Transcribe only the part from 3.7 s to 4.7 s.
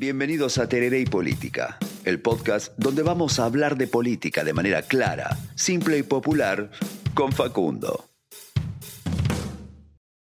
de política de